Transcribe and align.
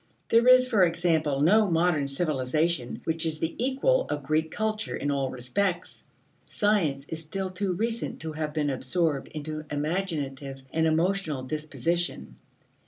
There 0.29 0.47
is, 0.47 0.67
for 0.67 0.83
example, 0.83 1.41
no 1.41 1.69
modern 1.69 2.07
civilization 2.07 3.01
which 3.03 3.23
is 3.23 3.37
the 3.37 3.53
equal 3.63 4.07
of 4.09 4.23
Greek 4.23 4.49
culture 4.49 4.95
in 4.95 5.11
all 5.11 5.29
respects. 5.29 6.05
Science 6.49 7.05
is 7.09 7.21
still 7.21 7.51
too 7.51 7.73
recent 7.73 8.19
to 8.21 8.31
have 8.31 8.51
been 8.51 8.71
absorbed 8.71 9.27
into 9.27 9.63
imaginative 9.69 10.61
and 10.73 10.87
emotional 10.87 11.43
disposition. 11.43 12.37